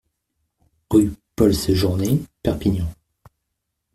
Rue 0.89 1.11
Paul 1.35 1.53
Sejourné, 1.53 2.23
Perpignan 2.41 2.87